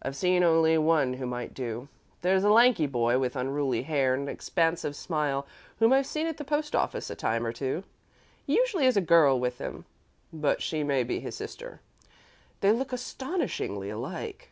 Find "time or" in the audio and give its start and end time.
7.16-7.52